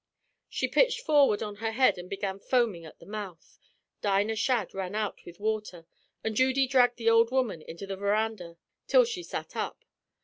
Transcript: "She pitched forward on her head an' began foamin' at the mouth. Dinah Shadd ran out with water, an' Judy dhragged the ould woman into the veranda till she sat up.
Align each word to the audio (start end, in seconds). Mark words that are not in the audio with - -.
"She 0.49 0.67
pitched 0.67 1.01
forward 1.01 1.43
on 1.43 1.57
her 1.57 1.73
head 1.73 1.99
an' 1.99 2.07
began 2.07 2.39
foamin' 2.39 2.85
at 2.87 2.97
the 2.97 3.05
mouth. 3.05 3.59
Dinah 4.01 4.35
Shadd 4.35 4.73
ran 4.73 4.95
out 4.95 5.19
with 5.25 5.39
water, 5.39 5.85
an' 6.23 6.33
Judy 6.33 6.65
dhragged 6.67 6.97
the 6.97 7.11
ould 7.11 7.29
woman 7.29 7.61
into 7.61 7.85
the 7.85 7.95
veranda 7.97 8.57
till 8.87 9.05
she 9.05 9.21
sat 9.21 9.55
up. 9.55 9.85